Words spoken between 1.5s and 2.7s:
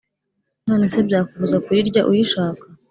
kuyirya uyishaka